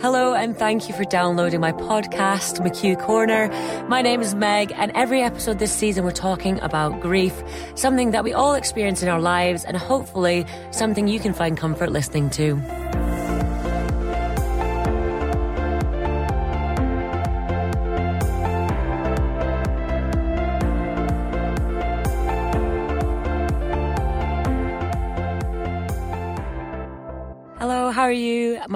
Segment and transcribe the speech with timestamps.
[0.00, 3.48] Hello, and thank you for downloading my podcast, McHugh Corner.
[3.86, 7.42] My name is Meg, and every episode this season, we're talking about grief,
[7.74, 11.92] something that we all experience in our lives, and hopefully something you can find comfort
[11.92, 12.56] listening to.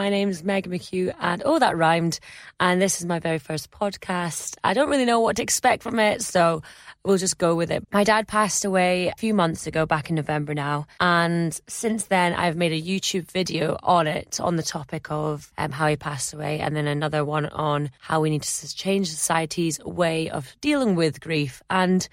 [0.04, 2.20] My name is Meg McHugh, and oh, that rhymed.
[2.60, 4.54] And this is my very first podcast.
[4.62, 6.60] I don't really know what to expect from it, so
[7.06, 7.86] we'll just go with it.
[7.90, 10.86] My dad passed away a few months ago, back in November now.
[11.00, 15.72] And since then, I've made a YouTube video on it, on the topic of um,
[15.72, 19.82] how he passed away, and then another one on how we need to change society's
[19.86, 21.62] way of dealing with grief.
[21.70, 22.06] And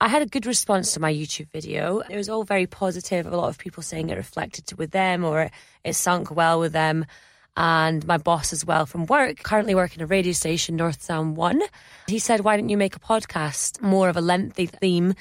[0.00, 2.00] I had a good response to my YouTube video.
[2.00, 3.26] It was all very positive.
[3.26, 5.50] A lot of people saying it reflected with them or
[5.84, 7.06] it sunk well with them.
[7.60, 11.60] And my boss as well from work, currently working a radio station, North Sound One.
[12.06, 15.14] He said, Why don't you make a podcast, more of a lengthy theme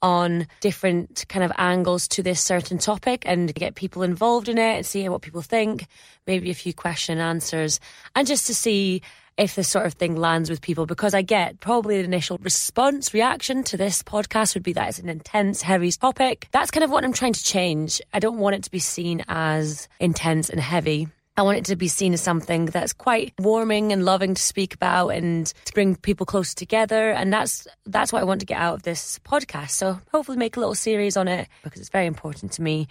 [0.00, 4.76] on different kind of angles to this certain topic and get people involved in it
[4.76, 5.86] and see what people think,
[6.26, 7.78] maybe a few question and answers,
[8.16, 9.02] and just to see
[9.36, 13.12] if this sort of thing lands with people because I get probably the initial response
[13.12, 16.48] reaction to this podcast would be that it's an intense, heavy topic.
[16.52, 18.00] That's kind of what I'm trying to change.
[18.14, 21.08] I don't want it to be seen as intense and heavy.
[21.36, 24.74] I want it to be seen as something that's quite warming and loving to speak
[24.74, 27.10] about and to bring people closer together.
[27.10, 29.70] And that's that's what I want to get out of this podcast.
[29.70, 32.86] So hopefully make a little series on it because it's very important to me.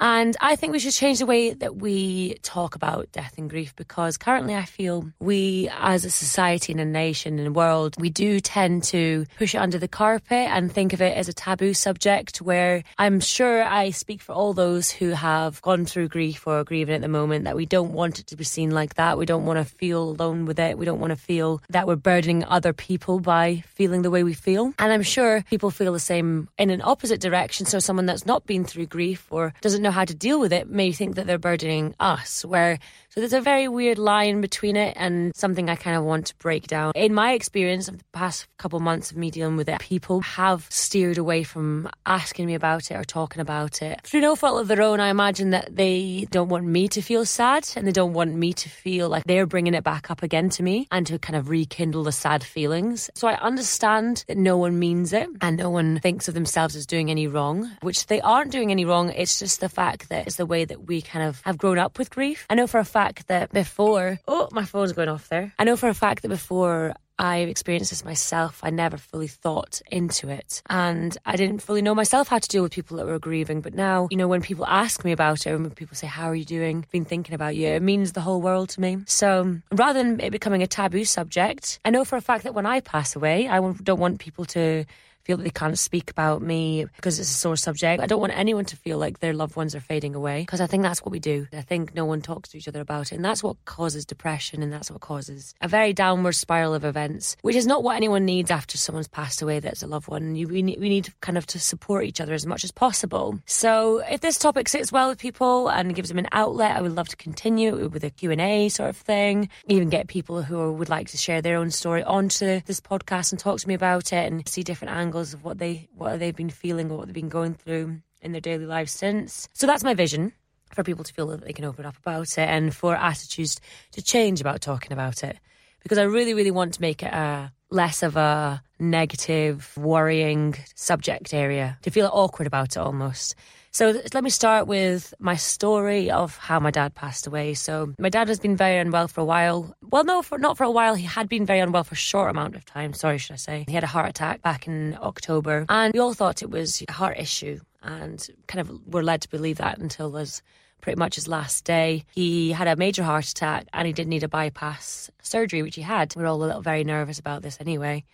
[0.00, 3.74] And I think we should change the way that we talk about death and grief
[3.76, 8.10] because currently I feel we, as a society and a nation and a world, we
[8.10, 11.74] do tend to push it under the carpet and think of it as a taboo
[11.74, 16.64] subject where I'm sure I speak for all those who have gone through grief or
[16.64, 19.18] grieving at the moment that we don't want it to be seen like that.
[19.18, 20.78] We don't want to feel alone with it.
[20.78, 24.34] We don't want to feel that we're burdening other people by feeling the way we
[24.34, 24.72] feel.
[24.78, 27.66] And I'm sure people feel the same in an opposite direction.
[27.66, 30.68] So someone that's not been through grief or doesn't know how to deal with it
[30.68, 32.44] may think that they're burdening us.
[32.44, 32.78] Where
[33.16, 36.34] so there's a very weird line between it and something I kind of want to
[36.34, 36.92] break down.
[36.94, 40.66] In my experience of the past couple months of me dealing with it, people have
[40.68, 44.02] steered away from asking me about it or talking about it.
[44.04, 47.24] Through no fault of their own, I imagine that they don't want me to feel
[47.24, 50.50] sad and they don't want me to feel like they're bringing it back up again
[50.50, 53.08] to me and to kind of rekindle the sad feelings.
[53.14, 56.84] So I understand that no one means it and no one thinks of themselves as
[56.84, 59.08] doing any wrong, which they aren't doing any wrong.
[59.08, 61.96] It's just the fact that it's the way that we kind of have grown up
[61.98, 62.44] with grief.
[62.50, 65.52] I know for a fact fact that before, oh, my phone's going off there.
[65.58, 68.60] I know for a fact that before I experienced this myself.
[68.62, 70.62] I never fully thought into it.
[70.68, 73.62] And I didn't fully know myself how to deal with people that were grieving.
[73.62, 76.34] But now, you know, when people ask me about it, when people say, How are
[76.34, 76.78] you doing?
[76.78, 78.98] I've been thinking about you, it means the whole world to me.
[79.06, 82.66] So rather than it becoming a taboo subject, I know for a fact that when
[82.66, 84.84] I pass away, I don't want people to
[85.26, 88.00] feel that they can't speak about me because it's a sore subject.
[88.00, 90.68] I don't want anyone to feel like their loved ones are fading away because I
[90.68, 91.48] think that's what we do.
[91.52, 94.62] I think no one talks to each other about it, and that's what causes depression
[94.62, 98.24] and that's what causes a very downward spiral of events, which is not what anyone
[98.24, 100.36] needs after someone's passed away that's a loved one.
[100.36, 103.40] You, we, need, we need kind of to support each other as much as possible.
[103.46, 106.94] So if this topic sits well with people and gives them an outlet, I would
[106.94, 111.08] love to continue with a Q&A sort of thing, even get people who would like
[111.08, 114.46] to share their own story onto this podcast and talk to me about it and
[114.48, 117.28] see different angles angles of what they what they've been feeling or what they've been
[117.28, 119.48] going through in their daily lives since.
[119.54, 120.32] So that's my vision
[120.74, 123.60] for people to feel that they can open up about it and for attitudes
[123.92, 125.38] to change about talking about it.
[125.82, 131.32] Because I really, really want to make it a less of a negative, worrying subject
[131.32, 133.36] area, to feel awkward about it almost.
[133.76, 137.52] So let me start with my story of how my dad passed away.
[137.52, 139.76] So my dad has been very unwell for a while.
[139.82, 140.94] Well, no, for not for a while.
[140.94, 142.94] He had been very unwell for a short amount of time.
[142.94, 143.64] Sorry, should I say?
[143.68, 146.90] He had a heart attack back in October, and we all thought it was a
[146.90, 150.40] heart issue, and kind of were led to believe that until was
[150.80, 152.06] pretty much his last day.
[152.14, 155.82] He had a major heart attack and he did need a bypass surgery, which he
[155.82, 156.16] had.
[156.16, 158.04] We are all a little very nervous about this anyway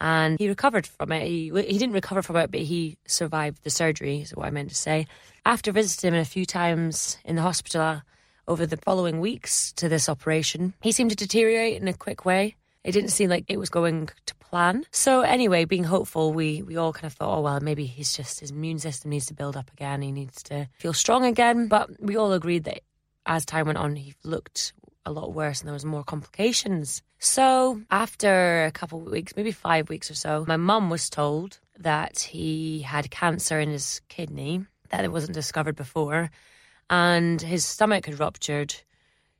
[0.00, 1.26] and he recovered from it.
[1.26, 4.70] He, he didn't recover from it, but he survived the surgery, is what I meant
[4.70, 5.06] to say.
[5.44, 8.00] After visiting him a few times in the hospital uh,
[8.48, 12.56] over the following weeks to this operation, he seemed to deteriorate in a quick way.
[12.82, 14.84] It didn't seem like it was going to plan.
[14.90, 18.40] So anyway, being hopeful, we we all kind of thought, oh well, maybe he's just
[18.40, 20.00] his immune system needs to build up again.
[20.00, 21.68] He needs to feel strong again.
[21.68, 22.80] But we all agreed that
[23.26, 24.72] as time went on, he looked
[25.04, 27.02] a lot worse and there was more complications.
[27.22, 31.60] So after a couple of weeks, maybe five weeks or so, my mum was told
[31.78, 36.30] that he had cancer in his kidney that it wasn't discovered before
[36.88, 38.74] and his stomach had ruptured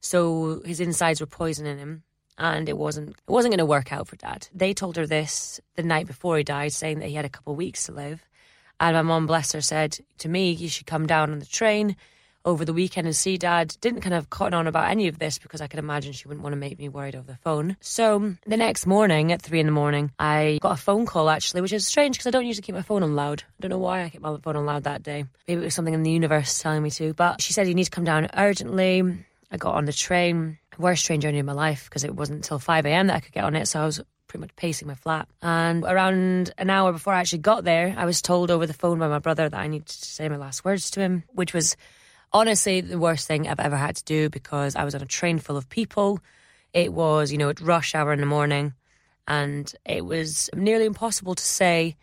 [0.01, 2.03] So his insides were poisoning him
[2.37, 4.49] and it wasn't it wasn't going to work out for dad.
[4.55, 7.53] They told her this the night before he died saying that he had a couple
[7.53, 8.23] of weeks to live.
[8.79, 11.97] And my mom bless her said to me you should come down on the train
[12.45, 13.77] over the weekend and see dad.
[13.81, 16.43] Didn't kind of cotton on about any of this because I could imagine she wouldn't
[16.43, 17.77] want to make me worried over the phone.
[17.81, 21.61] So the next morning at three in the morning, I got a phone call actually,
[21.61, 23.43] which is strange because I don't usually keep my phone on loud.
[23.47, 25.25] I don't know why I kept my phone on loud that day.
[25.47, 27.15] Maybe it was something in the universe telling me to.
[27.15, 29.03] But she said you need to come down urgently.
[29.53, 32.59] I got on the train, worst train journey of my life because it wasn't until
[32.59, 33.09] 5 a.m.
[33.09, 33.67] that I could get on it.
[33.67, 35.29] So I was pretty much pacing my flat.
[35.43, 39.01] And around an hour before I actually got there, I was told over the phone
[39.01, 41.77] by my brother that I needed to say my last words to him, which was
[42.33, 45.39] honestly the worst thing I've ever had to do because I was on a train
[45.39, 46.21] full of people.
[46.73, 48.75] It was, you know, at rush hour in the morning,
[49.27, 51.97] and it was nearly impossible to say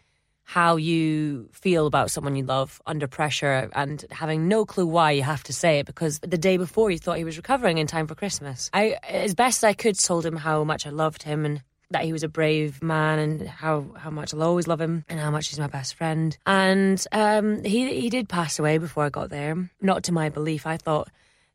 [0.44, 5.22] how you feel about someone you love under pressure and having no clue why you
[5.22, 8.08] have to say it because the day before you thought he was recovering in time
[8.08, 8.70] for Christmas.
[8.72, 12.04] I, as best as I could, told him how much I loved him and that
[12.04, 15.32] he was a brave man and how, how much I'll always love him and how
[15.32, 16.38] much he's my best friend.
[16.46, 19.70] And um, he he did pass away before I got there.
[19.82, 20.68] Not to my belief.
[20.68, 21.10] I thought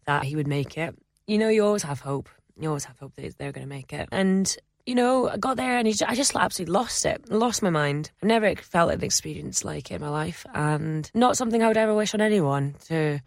[0.06, 0.96] that he would make it.
[1.26, 2.29] You know, you always have hope.
[2.58, 4.08] You always have hope that they're going to make it.
[4.11, 4.55] And
[4.87, 8.11] you know, I got there and he, I just absolutely lost it, lost my mind.
[8.20, 11.76] I've never felt an experience like it in my life, and not something I would
[11.76, 13.20] ever wish on anyone to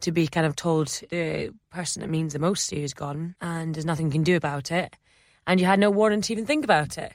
[0.00, 3.36] to be kind of told the person that means the most to you is gone
[3.40, 4.96] and there's nothing you can do about it
[5.46, 7.14] and you had no warning to even think about it.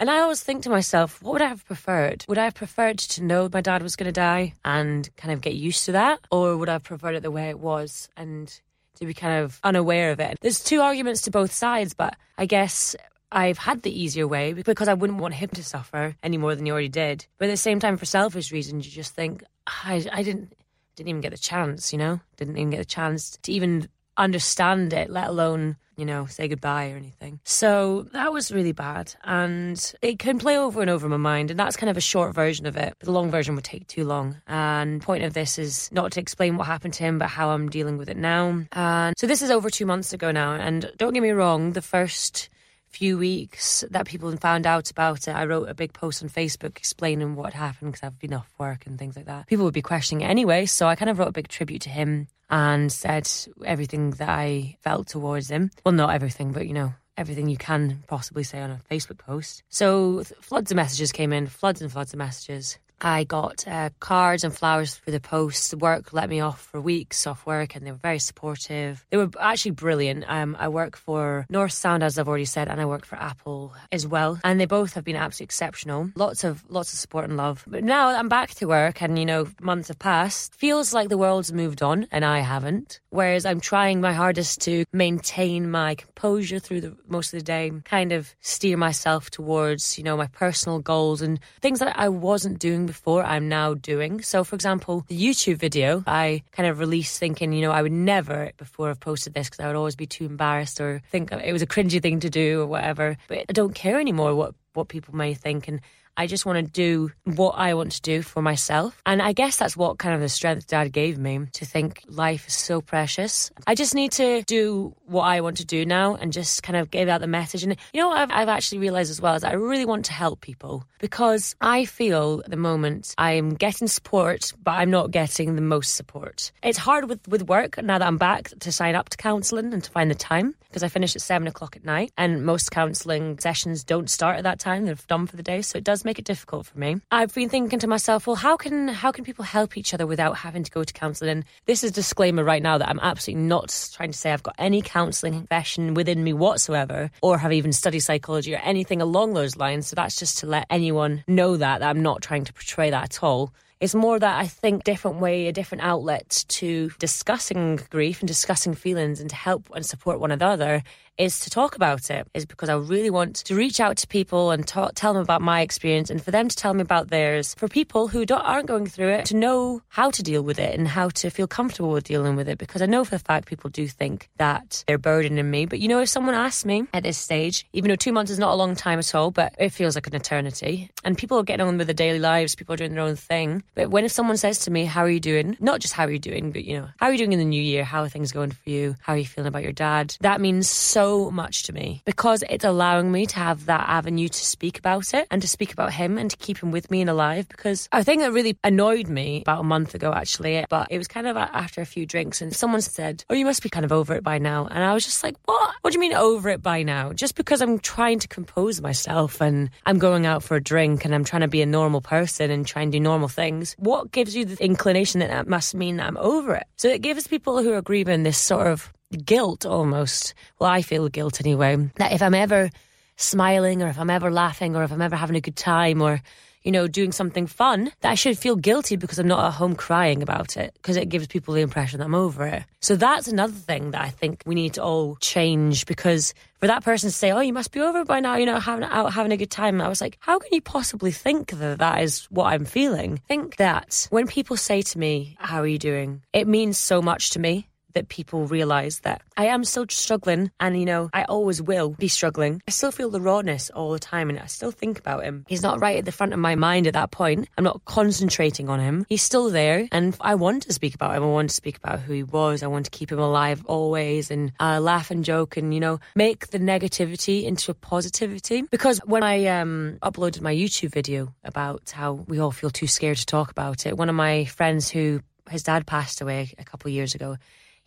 [0.00, 2.24] And I always think to myself, what would I have preferred?
[2.28, 5.40] Would I have preferred to know my dad was going to die and kind of
[5.40, 6.20] get used to that?
[6.30, 8.60] Or would I have preferred it the way it was and
[8.96, 10.38] to be kind of unaware of it?
[10.40, 12.94] There's two arguments to both sides, but I guess
[13.32, 16.64] I've had the easier way because I wouldn't want him to suffer any more than
[16.64, 17.26] he already did.
[17.38, 20.52] But at the same time, for selfish reasons, you just think, ah, I, I didn't
[20.94, 22.20] didn't even get the chance, you know?
[22.36, 26.92] Didn't even get the chance to even understand it, let alone you know, say goodbye
[26.92, 27.40] or anything.
[27.44, 29.14] So that was really bad.
[29.24, 31.50] And it can play over and over in my mind.
[31.50, 32.94] And that's kind of a short version of it.
[33.00, 34.36] The long version would take too long.
[34.46, 37.68] And point of this is not to explain what happened to him, but how I'm
[37.68, 38.64] dealing with it now.
[38.72, 40.52] And so this is over two months ago now.
[40.54, 42.48] And don't get me wrong, the first
[42.90, 46.76] few weeks that people found out about it, I wrote a big post on Facebook
[46.76, 49.46] explaining what happened because I've been off work and things like that.
[49.46, 51.90] People would be questioning it anyway, so I kind of wrote a big tribute to
[51.90, 53.30] him and said
[53.64, 55.70] everything that I felt towards him.
[55.84, 59.62] Well, not everything, but you know, everything you can possibly say on a Facebook post.
[59.68, 62.78] So floods of messages came in, floods and floods of messages.
[63.00, 65.74] I got uh, cards and flowers for the post.
[65.74, 69.04] Work let me off for weeks off work, and they were very supportive.
[69.10, 70.24] They were actually brilliant.
[70.28, 73.74] Um, I work for North Sound, as I've already said, and I work for Apple
[73.92, 76.10] as well, and they both have been absolutely exceptional.
[76.14, 77.64] Lots of lots of support and love.
[77.66, 80.54] But now I'm back to work, and you know months have passed.
[80.54, 83.00] Feels like the world's moved on, and I haven't.
[83.10, 87.70] Whereas I'm trying my hardest to maintain my composure through the most of the day,
[87.84, 92.58] kind of steer myself towards you know my personal goals and things that I wasn't
[92.58, 94.22] doing before I'm now doing.
[94.22, 97.92] So, for example, the YouTube video I kind of released thinking, you know, I would
[97.92, 101.52] never before have posted this because I would always be too embarrassed or think it
[101.52, 103.16] was a cringy thing to do or whatever.
[103.28, 105.80] But I don't care anymore what what people may think and
[106.18, 109.00] I just want to do what I want to do for myself.
[109.06, 112.48] And I guess that's what kind of the strength dad gave me to think life
[112.48, 113.52] is so precious.
[113.68, 116.90] I just need to do what I want to do now and just kind of
[116.90, 117.62] give out the message.
[117.62, 120.12] And you know what I've, I've actually realized as well is I really want to
[120.12, 125.54] help people because I feel at the moment I'm getting support, but I'm not getting
[125.54, 126.50] the most support.
[126.64, 129.84] It's hard with, with work now that I'm back to sign up to counselling and
[129.84, 133.38] to find the time because I finish at seven o'clock at night and most counselling
[133.38, 134.84] sessions don't start at that time.
[134.84, 135.62] They're done for the day.
[135.62, 136.96] So it does make it difficult for me.
[137.10, 140.38] I've been thinking to myself, well, how can how can people help each other without
[140.38, 141.30] having to go to counselling?
[141.30, 144.42] And this is a disclaimer right now that I'm absolutely not trying to say I've
[144.42, 149.34] got any counselling confession within me whatsoever, or have even studied psychology or anything along
[149.34, 149.88] those lines.
[149.88, 153.04] So that's just to let anyone know that, that I'm not trying to portray that
[153.04, 153.52] at all.
[153.80, 158.74] It's more that I think different way, a different outlet to discussing grief and discussing
[158.74, 160.82] feelings and to help and support one another
[161.18, 164.52] is to talk about it, is because I really want to reach out to people
[164.52, 167.54] and talk, tell them about my experience and for them to tell me about theirs.
[167.58, 170.86] For people who aren't going through it, to know how to deal with it and
[170.86, 172.58] how to feel comfortable with dealing with it.
[172.58, 175.66] Because I know for the fact people do think that they're burdening me.
[175.66, 178.38] But you know, if someone asks me at this stage, even though two months is
[178.38, 181.42] not a long time at all, but it feels like an eternity, and people are
[181.42, 183.64] getting on with their daily lives, people are doing their own thing.
[183.74, 185.56] But when if someone says to me, How are you doing?
[185.58, 187.44] Not just how are you doing, but you know, how are you doing in the
[187.44, 187.82] new year?
[187.82, 188.94] How are things going for you?
[189.00, 190.16] How are you feeling about your dad?
[190.20, 194.28] That means so so much to me because it's allowing me to have that avenue
[194.28, 197.00] to speak about it and to speak about him and to keep him with me
[197.00, 197.48] and alive.
[197.48, 201.08] Because I think that really annoyed me about a month ago, actually, but it was
[201.08, 203.92] kind of after a few drinks and someone said, Oh, you must be kind of
[203.92, 204.66] over it by now.
[204.66, 205.74] And I was just like, What?
[205.80, 207.12] What do you mean over it by now?
[207.14, 211.14] Just because I'm trying to compose myself and I'm going out for a drink and
[211.14, 214.36] I'm trying to be a normal person and try and do normal things, what gives
[214.36, 216.66] you the inclination that that must mean that I'm over it?
[216.76, 218.92] So it gives people who are grieving this sort of
[219.24, 220.34] guilt almost.
[220.58, 222.70] Well, I feel guilt anyway, that if I'm ever
[223.16, 226.20] smiling or if I'm ever laughing or if I'm ever having a good time or
[226.62, 229.74] you know, doing something fun, that I should feel guilty because I'm not at home
[229.74, 232.64] crying about it because it gives people the impression that I'm over it.
[232.80, 236.84] So that's another thing that I think we need to all change because for that
[236.84, 239.32] person to say, "Oh, you must be over by now," you know, having out having
[239.32, 242.52] a good time, I was like, "How can you possibly think that that is what
[242.52, 246.76] I'm feeling?" Think that when people say to me, "How are you doing?" it means
[246.76, 251.10] so much to me that people realize that I am still struggling and, you know,
[251.12, 252.62] I always will be struggling.
[252.68, 255.44] I still feel the rawness all the time and I still think about him.
[255.48, 257.48] He's not right at the front of my mind at that point.
[257.56, 259.06] I'm not concentrating on him.
[259.08, 261.22] He's still there and I want to speak about him.
[261.22, 262.62] I want to speak about who he was.
[262.62, 266.00] I want to keep him alive always and uh, laugh and joke and, you know,
[266.14, 268.62] make the negativity into a positivity.
[268.62, 273.18] Because when I um, uploaded my YouTube video about how we all feel too scared
[273.18, 276.88] to talk about it, one of my friends who his dad passed away a couple
[276.88, 277.36] of years ago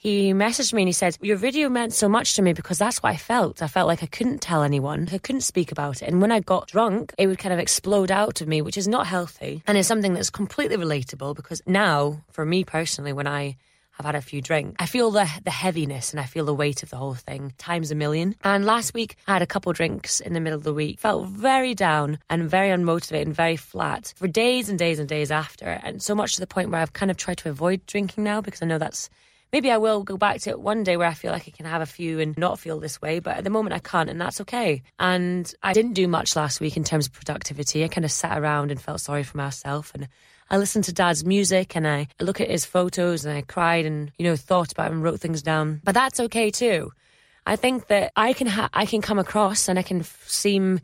[0.01, 3.03] he messaged me and he said, Your video meant so much to me because that's
[3.03, 3.61] what I felt.
[3.61, 6.07] I felt like I couldn't tell anyone, I couldn't speak about it.
[6.07, 8.87] And when I got drunk, it would kind of explode out of me, which is
[8.87, 9.61] not healthy.
[9.67, 13.57] And it's something that's completely relatable because now, for me personally, when I
[13.91, 14.77] have had a few drinks.
[14.79, 17.91] I feel the the heaviness and I feel the weight of the whole thing times
[17.91, 18.35] a million.
[18.43, 20.99] And last week I had a couple drinks in the middle of the week.
[20.99, 25.29] Felt very down and very unmotivated and very flat for days and days and days
[25.29, 25.65] after.
[25.65, 28.41] And so much to the point where I've kind of tried to avoid drinking now
[28.41, 29.11] because I know that's
[29.51, 31.65] maybe I will go back to it one day where I feel like I can
[31.65, 34.19] have a few and not feel this way, but at the moment I can't, and
[34.19, 34.83] that's okay.
[34.99, 37.83] And I didn't do much last week in terms of productivity.
[37.83, 40.07] I kind of sat around and felt sorry for myself and
[40.51, 44.11] I listened to dad's music and I look at his photos and I cried and,
[44.17, 45.79] you know, thought about and wrote things down.
[45.81, 46.91] But that's okay too.
[47.45, 50.81] I think that I can ha- I can come across and I can f- seem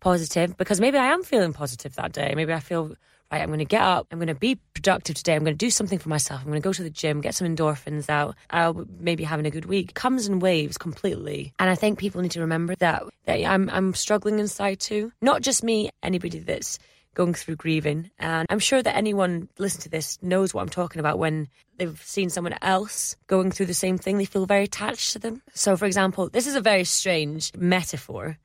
[0.00, 2.32] positive because maybe I am feeling positive that day.
[2.34, 2.94] Maybe I feel
[3.30, 5.58] right, I'm going to get up, I'm going to be productive today, I'm going to
[5.58, 8.34] do something for myself, I'm going to go to the gym, get some endorphins out,
[8.50, 9.94] I'll maybe having a good week.
[9.94, 11.52] Comes in waves completely.
[11.58, 15.12] And I think people need to remember that, that I'm, I'm struggling inside too.
[15.20, 16.78] Not just me, anybody that's
[17.14, 18.10] going through grieving.
[18.18, 22.00] And I'm sure that anyone listening to this knows what I'm talking about when they've
[22.02, 24.18] seen someone else going through the same thing.
[24.18, 25.42] They feel very attached to them.
[25.54, 28.38] So, for example, this is a very strange metaphor.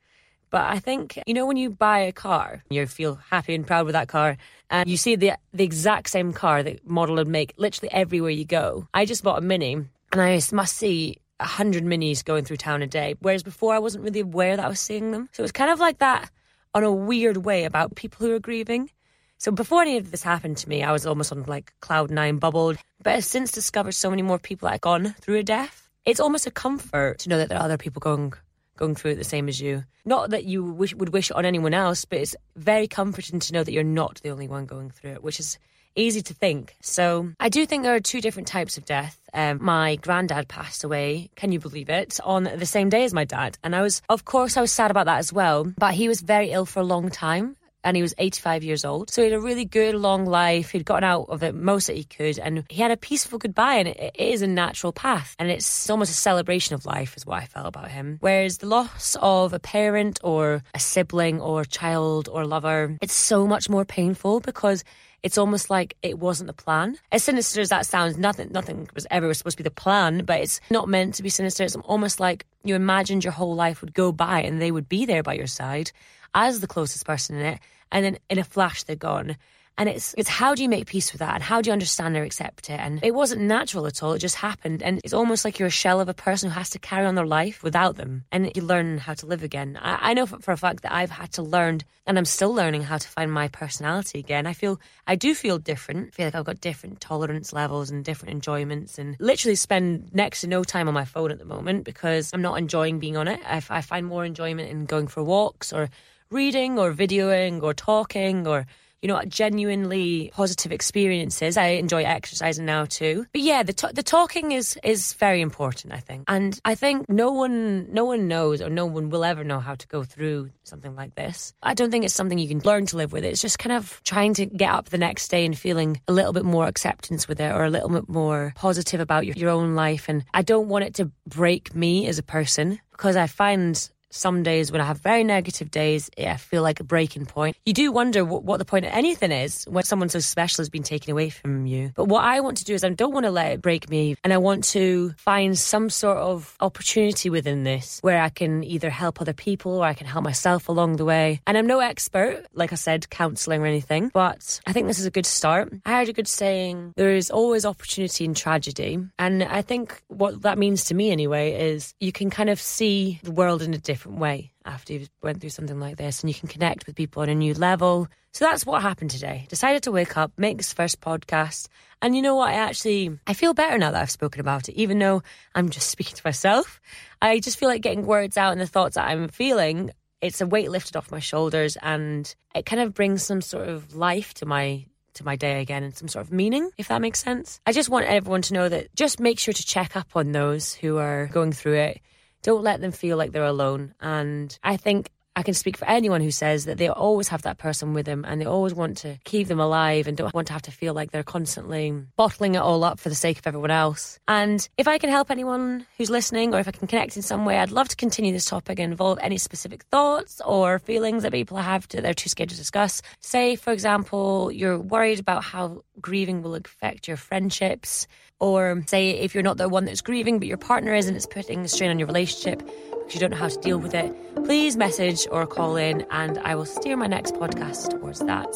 [0.50, 3.86] But I think, you know, when you buy a car, you feel happy and proud
[3.86, 4.36] with that car,
[4.70, 8.44] and you see the the exact same car, the model and make, literally everywhere you
[8.44, 8.86] go.
[8.94, 9.74] I just bought a Mini,
[10.12, 13.78] and I must see a hundred Minis going through town a day, whereas before I
[13.78, 15.28] wasn't really aware that I was seeing them.
[15.32, 16.30] So it was kind of like that
[16.74, 18.90] on a weird way about people who are grieving.
[19.38, 22.38] So before any of this happened to me, I was almost on like cloud nine,
[22.38, 22.78] bubbled.
[23.02, 25.90] But I've since discovered so many more people that have gone through a death.
[26.06, 28.32] It's almost a comfort to know that there are other people going
[28.76, 29.84] going through it the same as you.
[30.04, 33.52] Not that you wish, would wish it on anyone else, but it's very comforting to
[33.52, 35.58] know that you're not the only one going through it, which is
[35.96, 36.76] easy to think.
[36.82, 39.18] So I do think there are two different types of death.
[39.32, 43.24] Um, my granddad passed away, can you believe it, on the same day as my
[43.24, 43.58] dad.
[43.64, 45.72] And I was, of course, I was sad about that as well.
[45.78, 47.56] But he was very ill for a long time
[47.86, 49.10] and he was 85 years old.
[49.10, 50.70] So he had a really good long life.
[50.70, 53.76] He'd gotten out of it most that he could, and he had a peaceful goodbye.
[53.76, 57.42] And it, is a natural path, and it's almost a celebration of life, is what
[57.42, 58.18] I felt about him.
[58.20, 63.46] Whereas the loss of a parent or a sibling or child or lover, it's so
[63.46, 64.82] much more painful because
[65.22, 66.98] it's almost like it wasn't the plan.
[67.12, 70.40] As sinister as that sounds, nothing nothing was ever supposed to be the plan, but
[70.40, 71.62] it's not meant to be sinister.
[71.62, 75.06] It's almost like you imagined your whole life would go by and they would be
[75.06, 75.92] there by your side
[76.34, 77.60] as the closest person in it
[77.92, 79.36] and then in a flash they're gone.
[79.78, 82.16] And it's it's how do you make peace with that and how do you understand
[82.16, 82.80] or accept it?
[82.80, 84.14] And it wasn't natural at all.
[84.14, 84.82] It just happened.
[84.82, 87.14] And it's almost like you're a shell of a person who has to carry on
[87.14, 88.24] their life without them.
[88.32, 89.78] And you learn how to live again.
[89.80, 92.84] I, I know for, a fact that I've had to learn and I'm still learning
[92.84, 94.46] how to find my personality again.
[94.46, 96.08] I feel I do feel different.
[96.08, 100.40] I feel like I've got different tolerance levels and different enjoyments and literally spend next
[100.40, 103.28] to no time on my phone at the moment because I'm not enjoying being on
[103.28, 103.40] it.
[103.44, 105.90] I, I find more enjoyment in going for walks or
[106.30, 108.66] reading or videoing or talking or
[109.02, 111.56] you know, genuinely positive experiences.
[111.56, 113.26] I enjoy exercising now too.
[113.32, 116.24] But yeah, the t- the talking is is very important, I think.
[116.28, 119.74] And I think no one no one knows or no one will ever know how
[119.74, 121.52] to go through something like this.
[121.62, 123.24] I don't think it's something you can learn to live with.
[123.24, 126.32] It's just kind of trying to get up the next day and feeling a little
[126.32, 129.74] bit more acceptance with it or a little bit more positive about your, your own
[129.74, 130.06] life.
[130.08, 134.42] And I don't want it to break me as a person because I find some
[134.42, 137.56] days when I have very negative days, I feel like a breaking point.
[137.64, 140.68] You do wonder what, what, the point of anything is when someone so special has
[140.68, 141.92] been taken away from you.
[141.94, 144.16] But what I want to do is I don't want to let it break me
[144.24, 148.90] and I want to find some sort of opportunity within this where I can either
[148.90, 151.40] help other people or I can help myself along the way.
[151.46, 155.06] And I'm no expert, like I said, counseling or anything, but I think this is
[155.06, 155.72] a good start.
[155.84, 158.98] I heard a good saying, there is always opportunity in tragedy.
[159.18, 163.20] And I think what that means to me anyway is you can kind of see
[163.22, 166.28] the world in a different different way after you've went through something like this and
[166.28, 168.06] you can connect with people on a new level.
[168.32, 169.46] So that's what happened today.
[169.48, 171.68] Decided to wake up, make this first podcast.
[172.02, 172.50] And you know what?
[172.50, 175.22] I actually I feel better now that I've spoken about it, even though
[175.54, 176.78] I'm just speaking to myself.
[177.22, 180.46] I just feel like getting words out and the thoughts that I'm feeling, it's a
[180.46, 184.46] weight lifted off my shoulders and it kind of brings some sort of life to
[184.46, 184.84] my
[185.14, 187.60] to my day again and some sort of meaning, if that makes sense.
[187.64, 190.74] I just want everyone to know that just make sure to check up on those
[190.74, 192.02] who are going through it
[192.42, 193.94] don't let them feel like they're alone.
[194.00, 197.58] And I think I can speak for anyone who says that they always have that
[197.58, 200.54] person with them and they always want to keep them alive and don't want to
[200.54, 203.70] have to feel like they're constantly bottling it all up for the sake of everyone
[203.70, 204.18] else.
[204.26, 207.44] And if I can help anyone who's listening or if I can connect in some
[207.44, 211.32] way, I'd love to continue this topic and involve any specific thoughts or feelings that
[211.32, 213.02] people have that they're too scared to discuss.
[213.20, 218.06] Say, for example, you're worried about how grieving will affect your friendships
[218.40, 221.26] or say if you're not the one that's grieving but your partner is and it's
[221.26, 224.14] putting a strain on your relationship because you don't know how to deal with it,
[224.44, 228.54] please message or call in and I will steer my next podcast towards that.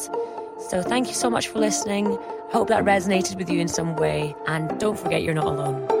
[0.69, 2.17] So thank you so much for listening.
[2.17, 6.00] I hope that resonated with you in some way and don't forget you're not alone.